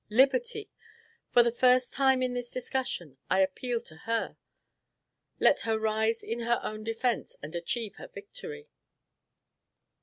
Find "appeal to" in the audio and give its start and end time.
3.41-3.97